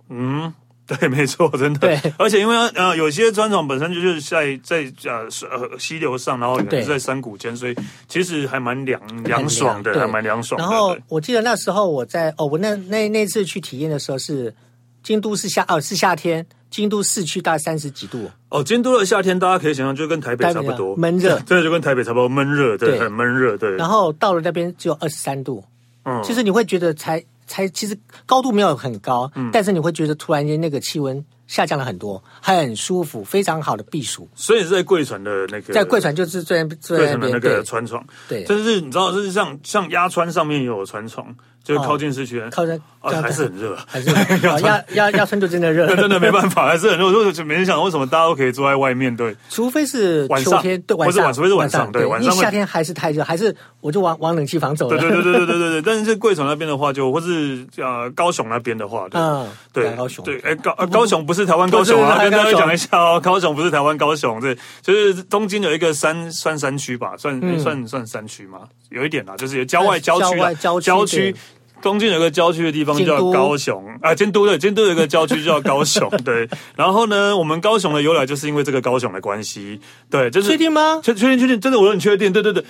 [0.10, 0.54] 嗯，
[0.86, 7.76] 对，没错，真的，对，而且因为呃有些砖床本身就是在在呃溪流上，然后也是在山谷间，所以
[8.10, 10.60] 其实还蛮凉凉爽的，还蛮凉爽。
[10.60, 14.54] 然后我记得那时候我在哦，我那那那次去体验的时候是
[15.02, 16.46] 京都是夏哦是夏天。
[16.76, 18.30] 京都市区大概三十几度。
[18.50, 20.94] 哦，京都的夏天大家可以想象， 就跟台北差不多。
[20.98, 23.72] 闷热，真的就跟台北差不多闷热，对，很闷热，对。
[23.78, 25.64] 然后到了那边只有二十三度，
[26.04, 34.28] 嗯，其实你会觉得才才其实高度没有很高，嗯，但是你会觉得突然间那个气温下降了很多，很舒服，非常好的避暑。
[34.36, 41.36] 所以是在贵船的那个，在贵船就是最最贵船的那个船床，对，就是你知道，就是像像鸭川上面也有船床。
[41.66, 44.08] 就是靠近市区，靠近啊，还是很热， 还是
[44.64, 47.08] 鸭鸭鸭川就真的热， 真的没办法，还是很热。
[47.08, 52.32] 我就没人想为什么大家都可以坐在外面，对，除非是晚上，对，晚上，除非是晚上，对，晚上。
[52.36, 55.00] 夏天还是太热，还是我就往往冷气房走了。
[55.00, 55.82] 对对对对对对对。
[55.82, 71.36] 但是贵船那边的话，就或是呃高雄那边的话，嗯，对，高雄，对，哎高高雄不是台湾高雄啊，跟大家讲一下哦，高雄不是台湾高雄，对，就是东京有一个山算山区吧，算算算山区嘛，有一点啦，就是有郊外郊区郊区。
[71.82, 76.50] 东京有个郊区的地方叫高雄啊，京都对，京都有一个郊区叫高雄， 对。
[76.76, 81.00] 然后呢，我们高雄的由来就是因为这个高雄的关系，对，就是确定吗？
[81.04, 82.64] 确确定确定，真的我很确定，对对对。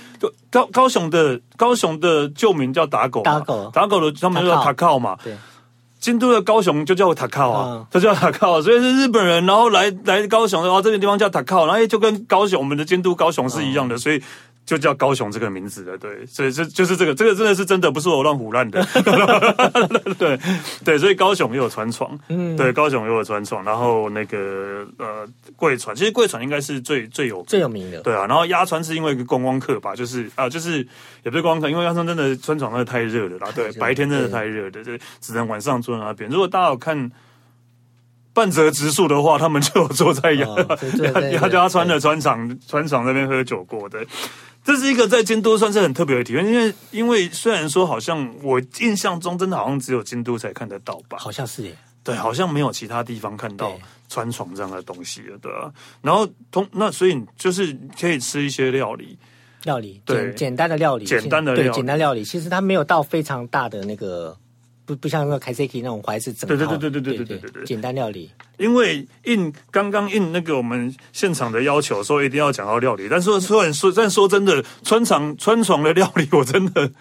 [0.49, 5.33] 高高雄的高雄的旧名叫打狗，打狗打狗的他们叫塔靠嘛，对。
[6.05, 14.21] 京都的高雄就叫塔靠啊，它叫塔靠，所以是日本人，然后来来高雄的话，这个地方叫塔靠，然后就跟高雄我们的京都高雄是一样的，所以。
[14.65, 18.83] 就叫高雄这个名字的，对，所以这就是这个，这个真的是真的，不是我乱胡乱的，
[20.17, 20.39] 对
[20.83, 30.79] 对，所以高雄也有船床，嗯，对，高雄也有船床，然后那个呃贵船，其实贵船应该是最最有最有名的，对啊，然后鸭川是因为一个观光客吧，就是啊，就是
[31.23, 36.27] 也不是观光客，因为鸭川真的船床真的太热了啦，对，白天真的太热了，对，只能晚上坐在那边。
[36.27, 37.11] 如果大家有看
[38.33, 40.47] 半泽直树的话，他们就有坐在鸭
[41.31, 44.03] 鸭鸭川的船厂船厂那边喝酒过的。
[44.65, 53.77] 这是一个在京都算是很特别的体验，因为因为虽然说好像我印象中真的好像只有京都才看得到吧，好像是耶，对，好像没有其他地方看到
[54.09, 55.71] 川床这样的东西了，对啊。
[56.01, 59.17] 然后通那所以就是可以吃一些料理，
[59.65, 60.17] 料理对。
[60.31, 64.35] 简简单的料理，简单的料理，对简单料理，其实它没有到非常大的那个
[64.85, 68.29] 不不像那个 kaiseki 那种怀是整套，对对对对对对对对对，简单料理。
[68.57, 76.91] 因为应刚刚应那个我们现场的要求，说一定要讲到料理，但是说说但说真的，穿床 穿床的料理，我真的。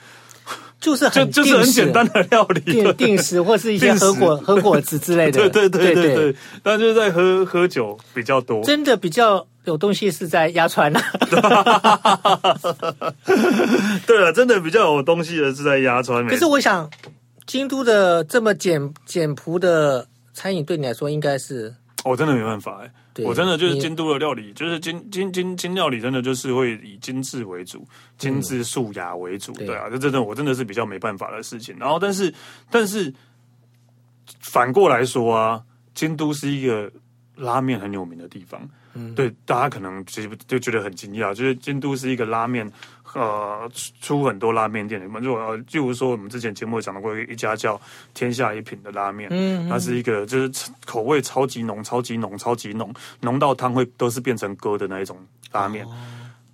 [0.80, 6.36] 就是很就就是很简单的料理，定定时或是一些和果和果子之类的， 对对对对对。
[6.62, 11.02] 但就是在喝喝酒比较多，真的比较有东西是在压川啊。
[14.06, 16.26] 对了，真的比较有东西的是在压川。
[16.26, 16.90] 可是我想，
[17.46, 22.90] 京都的这么简简朴的餐饮，对你来说应该是，我真的没办法哎。
[23.22, 27.86] 我真的就是京都的料理，就是京京京京料理，真的就是会以精致为主，
[28.18, 31.76] 精致素雅为主，对啊，这真的我真的是比较没办法的事情。
[31.78, 32.34] 然后，但是
[32.68, 33.14] 但是
[34.40, 35.62] 反过来说啊，
[35.94, 36.90] 京都是一个
[37.36, 42.68] 拉面很有名的地方，嗯，对，大家可能其实就觉得很惊讶，就是京都是一个拉面。
[43.14, 47.80] 呃，出很多拉面店里面，就呃，例如说我们之前节目讲到过一家叫
[48.12, 55.16] 天下一品的拉面，嗯，嗯，它是一个就是口味超级浓、超级浓、超级浓，浓到汤会都是变成疙的那一种
[55.52, 55.90] 拉面，哦、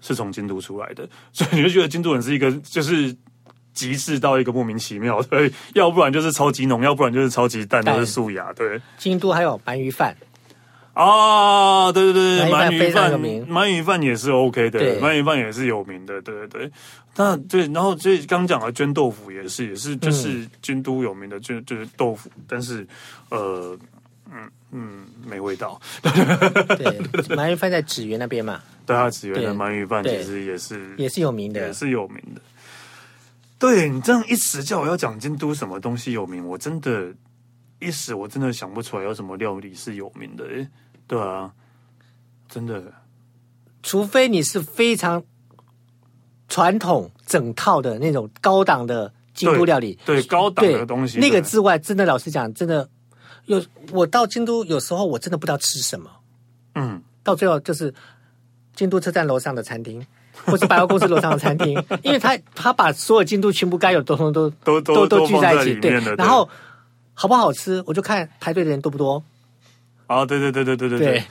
[0.01, 3.17] 是从京都出来的， 所以你就觉得京都人是一个就是
[3.73, 8.81] 极致到一个莫名其妙，对，要不然就是超级浓，要不然就是超级淡，都是素雅，对。
[8.99, 10.15] 京都还有鳗鱼饭。
[11.01, 16.71] 啊，对对对，鳗鱼饭，鳗鱼饭也是 OK 的，鳗鱼饭也是有名的，对对对。
[17.17, 22.87] 那对，然后所以刚讲了绢豆腐也是，也是就是京都有名的，就就是豆腐，但是
[23.31, 23.75] 呃，
[24.31, 25.81] 嗯嗯，没味道。
[26.03, 26.13] 对，
[27.35, 28.61] 鳗鱼饭在紫园那边嘛？
[28.85, 32.43] 对啊，紫园的鳗鱼饭其实也是也是有名的，也是有名的。
[33.59, 37.11] 对，你这样一时叫我要讲京都什么东西有名，我真的。
[37.83, 40.69] 一时我真的想不出来有什么料理是有名的，诶，
[41.11, 41.51] 对啊，
[42.49, 42.81] 真的，
[43.83, 45.25] 除非你是非常
[46.47, 52.89] 传统整套的那种高档的京都料理，对，对高档的东西，那个之外，真的老实讲，真的
[53.47, 56.09] 有我到京都有时候我真的不知道吃什么，
[56.77, 57.93] 嗯，到最后就是
[58.77, 60.07] 京都车站楼上的餐厅，
[60.47, 61.73] 或是百货公司楼上的餐厅，
[62.05, 66.49] 因为他他把所有京都全部该有的东西都都都都聚在一起，对，然后。
[67.13, 69.23] 好不好吃，我就看排队的人多不多。
[70.11, 71.25] 啊，对对对对对对对，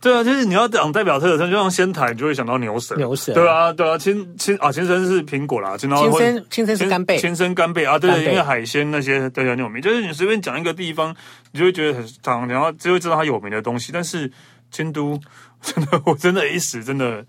[0.00, 11.14] 对 啊，就是你要讲代表特色，就像仙台，你就会想到牛舌，牛舌，对啊，对啊，青青啊，青森是苹果啦，青森青森是干贝，青森干贝啊，对对，因为海鲜那些对很有名，就是你随便讲一个地方，
[11.52, 13.92] 你就会觉得很长，然后就会知道它有名的东西。
[13.92, 14.28] 但是
[14.68, 15.16] 京都
[15.62, 17.24] 真的，我真的一时真的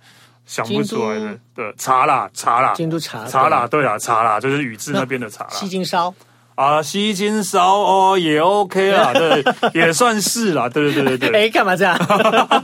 [0.47, 1.37] 想不出来的。
[1.53, 6.11] 对，茶啦茶啦，京都茶茶啦，对啦茶啦，就是宇治那边的茶啦，西京烧。
[6.55, 11.45] 啊，吸金烧哦，也 OK 啦， 对，也算是啦，对对对对对。
[11.45, 11.97] 哎，干嘛这样？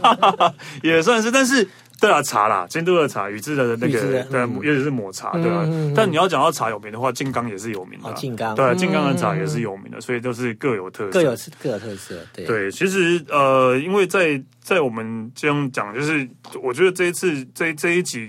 [0.81, 1.67] 也算是，但是
[1.99, 5.67] 对啊，茶啦，京都的茶，宇治的那个，对，尤其是抹茶，对吧？
[5.93, 8.11] 但你要讲到茶有名的话，静冈也是有名的。
[8.13, 12.15] 静冈，对，静冈的茶也是有名的，所以都是各有特色，各有各有特色。
[12.33, 16.27] 对对，其实呃，因为在在我们这样讲，就是
[16.63, 18.27] 我觉得这一次这这一集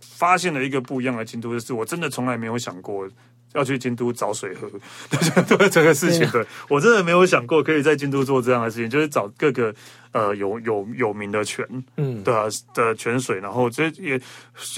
[0.00, 3.08] 发现了一个不一样的京都就是，我真的从来没有想过。
[3.54, 4.70] 要去京都找水喝，
[5.56, 9.74] 对这个事情，对，对我真的没有想过可以在京都做这样的事情，就是找各个
[10.12, 14.20] 呃有有有名的泉，嗯，对啊的泉水，然后这也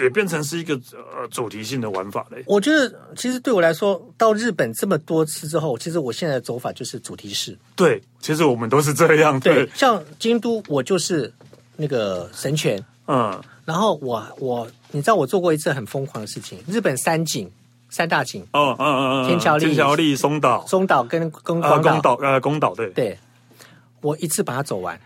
[0.01, 2.43] 也变成是一个呃主题性的玩法嘞。
[2.47, 7.57] 我觉得其实对我来说，到日本这么多次之后，其实我现在的走法就是主题式。
[7.77, 9.39] 对，其实我们都是这样。
[9.39, 11.33] 对，对像京都，我就是
[11.77, 17.51] 那个神泉，嗯，然后我我你知道我做过一次很疯狂的事情，日本三景。
[17.93, 23.19] 三大景哦，嗯嗯嗯，天桥立、天桥立、松岛、松岛跟跟广岛，呃，广岛对对，
[24.01, 24.99] 我一次把它走完，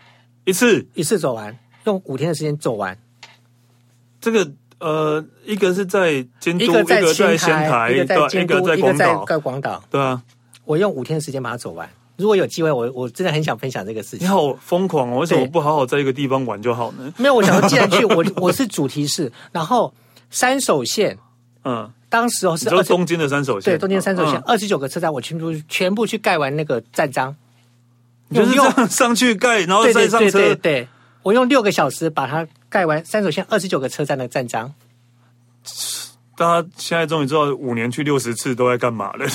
[0.45, 2.97] 一次一次走完，用五天的时间走完。
[4.21, 7.03] 这个呃，一个是在京都，一个在
[7.35, 7.37] 仙
[7.69, 9.83] 台，一个在京都，一个在广岛。
[9.91, 10.23] 对啊，
[10.63, 11.89] 我用五天的时间把它走完。
[12.15, 14.25] 如果有机会，我我真的很想分享这个事情。
[14.25, 15.19] 你好疯狂哦！
[15.19, 17.13] 为什么不好好在一个地方玩就好呢？
[17.17, 19.93] 没有，我想说，既然去，我 我是主题是，然后
[20.29, 21.17] 三手线，
[21.65, 21.91] 嗯。
[22.09, 27.35] 当时哦是东京的三手线，对，东京三手线二十九个车站，我全部全部去盖完那个站章，
[28.33, 28.55] 就是
[28.89, 30.31] 上去盖，然后再上车。
[30.31, 30.87] 对，对，对，
[31.23, 34.73] 我用六个小时把它盖完三手线二十九个车站的站章。
[36.37, 39.25] 大家现在终于知道五年去六十次都在干嘛了，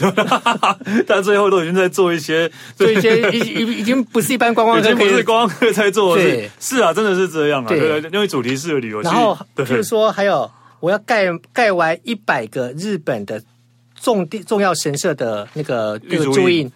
[1.06, 6.50] 但最后都已经在做一些 做一些已已已经不是一般观光客，不是观光客在做的事。
[6.58, 7.68] 是啊，真的是这样啊。
[7.68, 10.50] 对，因为主题式的旅游，然后比如说还有。
[10.82, 13.40] 我要盖盖完一百个日本的
[13.94, 16.70] 重地重要神社的那个那个朱印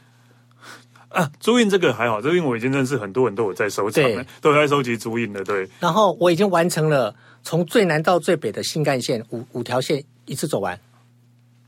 [1.08, 5.42] 啊，朱印这个还好，朱印我已经认识很多人都有在收藏，对都在收集朱印的。
[5.42, 10.78] 对，然后我已经完成了从最南到最北的新干线五五条线一次走完，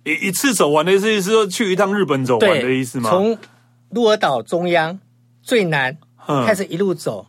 [0.04, 3.10] 一一次走完的意思是说去一趟日本走完的意思吗？
[3.10, 3.36] 从
[3.90, 5.00] 鹿儿岛中央
[5.42, 5.98] 最南
[6.46, 7.26] 开始一路走，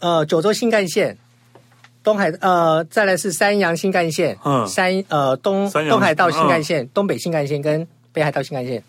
[0.00, 1.16] 呃，九州新干线。
[2.02, 8.82] 东海呃，再来是山阳新干线，嗯，山呃东东海道新干线、东北新干线跟北海道新干线，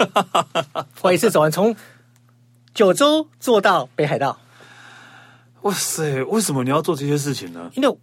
[1.00, 1.74] 我一次走完，从
[2.74, 4.38] 九州坐到北海道。
[5.62, 7.70] 哇塞，为什么你要做这些事情呢？
[7.74, 7.96] 因为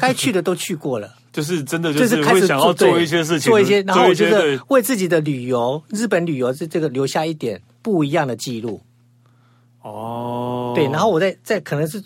[0.00, 8.80] 该去的都去过了， 就是真的就是开始想要做一些事情，做一些，然后我觉得为自己的旅游，日本旅游这这个留下一点不一样的记录。
[9.82, 12.02] 哦，对，然后我在在可能是。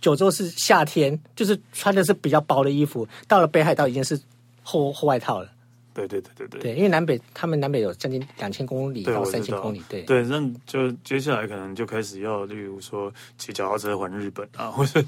[0.00, 3.06] 九州是夏天，就是穿的是比较薄的衣服。
[3.26, 4.18] 到了北海道已经是
[4.62, 5.48] 厚厚外套了。
[5.94, 6.60] 对对对对对。
[6.60, 9.82] 对，因为南北他们南北有将近两千公里到三千公里。
[9.88, 15.02] 对对，那就接下来可能就开始要，例如说骑脚踏车环日本啊， 或者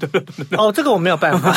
[0.57, 1.53] 哦，这个我没有办法。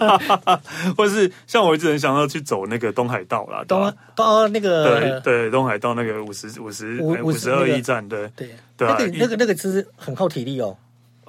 [0.94, 10.76] 或是像我一直很想要去走那个东海道啦，东东那个对对东海道那个五十五十五十二驿站，对对对，那个那个那个其实很耗体力哦。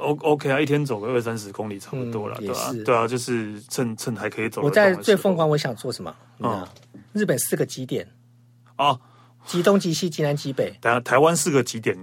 [0.01, 2.73] O OK 啊，一天走个二三十公里差不多了，对吧？
[2.83, 4.61] 对啊，就是趁趁还可以走。
[4.61, 6.13] 我在最疯狂，我想做什么？
[6.39, 6.67] 嗯，
[7.13, 8.07] 日本四个极点
[8.77, 8.99] 哦，
[9.45, 10.73] 极东、极西、极南、极北。
[10.81, 11.97] 等下台湾四个极点，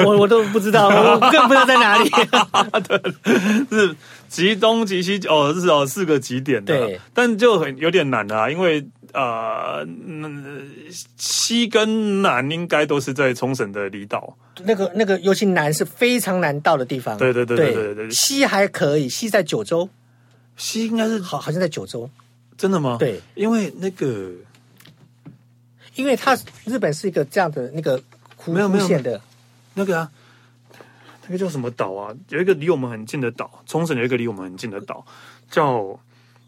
[0.00, 2.10] 我我都不知道，我更不知道在哪里。
[2.86, 3.00] 对，
[3.70, 3.96] 是
[4.28, 6.76] 极东、极西哦，是哦，四个极点的。
[6.76, 8.86] 对，但就很有点难啊，因为。
[9.12, 9.86] 呃，
[11.16, 14.36] 西跟南应该都是在冲绳的离岛。
[14.64, 17.16] 那个那个，尤其南是非常难到的地方。
[17.16, 18.10] 对对对对对对，对。
[18.10, 19.88] 西还可以，西在九州。
[20.56, 22.10] 西应该是好，好像在九州。
[22.58, 22.98] 真的吗？
[23.00, 24.32] 对，因为那个，
[25.96, 28.00] 因为它日本是一个这样的那个
[28.46, 29.20] 没有没有的
[29.74, 30.10] 那个啊，
[31.26, 32.14] 那个叫什么岛啊？
[32.28, 35.04] 有一个离我们很近的岛，冲绳有一个离我们很近的岛，
[35.50, 35.98] 叫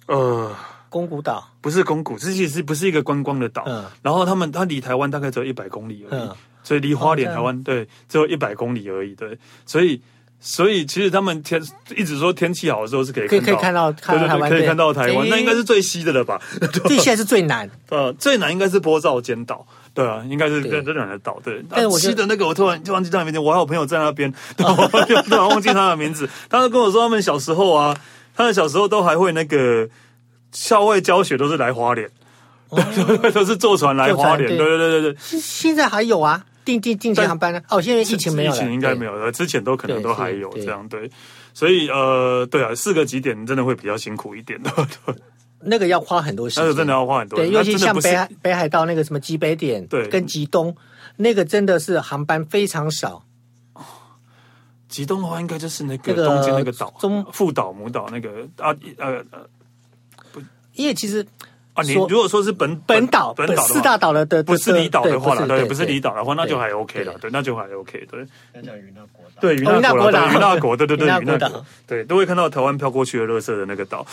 [0.06, 0.54] 呃。
[0.90, 3.62] 宫古岛不是宫古，这其实不是一个观光的岛。
[3.66, 9.14] 嗯，然后他们他离台湾大概只有一百公里而已，嗯、所以离花莲、哦、台湾对只有一百公里而已。
[9.14, 10.00] 对，所以
[10.40, 11.60] 所以其实他们天
[11.96, 16.40] 一直说天气好的时候是可以可以可以看到看到台湾，可以看到台湾，那应该是最西的了吧？
[16.72, 21.40] 这现在是最难， 呃，最难应该是波照尖岛，对啊，应该是跟这两个岛。
[21.44, 26.28] 对，但是我西的那个我突然就忘记他的名字，我还有朋友在那边， 我突然忘记他的名字。
[26.48, 27.96] 他就跟我说他们小时候啊，
[28.36, 29.88] 他们小时候都还会那个。
[30.50, 32.08] 校外教学都是来花莲，
[32.70, 32.82] 哦、
[33.34, 34.48] 都是坐船来花莲。
[34.48, 37.62] 对对对对对，现在还有啊，定定定期航班呢？
[37.70, 39.32] 哦，现在疫情没有，疫情应该没有了。
[39.32, 41.10] 之前都可能都还有这样对，
[41.54, 44.70] 所以呃，对啊，四个极点真的会比较辛苦一点的。
[45.60, 47.38] 那个要花很多时间，那个真的要花很多。
[47.38, 50.76] 对，尤其像北海北海道那个什么极北点，对，跟极东
[51.16, 53.24] 那个真的是航班非常少。
[54.88, 59.48] 极东的话，应该就是那个东京那个岛，中副岛母岛那个啊呃呃。
[60.74, 61.26] 因为其实
[61.78, 68.26] 啊，你如果说是本本岛本岛四大岛的的不是离岛的话了，对，不是离岛的话，那就还 OK 了，对，那就还 OK，对。
[68.52, 74.04] 那叫云那国岛，对，云那国岛，云那国，对对对，云那国， 对，都会看到台湾飘过去的垃圾的那个岛。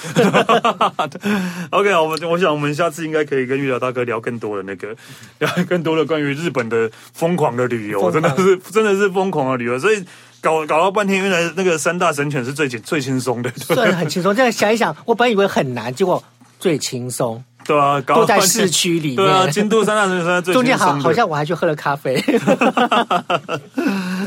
[1.72, 4.96] OK，我们我想我们下次应该可以跟玉聊大哥聊更多的那个，
[5.40, 10.06] 聊更多的关于日本的疯狂的旅游，真的是真的是疯狂的旅游，所以。
[10.42, 14.36] 搞搞了半天，原来那个三大神犬是最轻最轻松的，对，很轻松。
[14.36, 16.24] 这样 想一想，我本以为很难，结果
[16.60, 17.44] 最轻松。
[17.66, 19.16] 对啊，都在市区里面。
[19.18, 20.62] 对啊，京都三大神犬最 轻松。
[20.62, 22.16] 中间好，好像我还去喝了咖啡。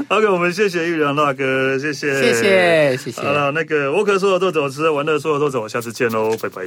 [0.09, 3.23] OK，我们谢谢玉良大哥，谢谢，谢谢，谢谢。
[3.23, 6.63] 好了，那个我可说的都走，吃玩乐说的都走，下次见喽，拜拜。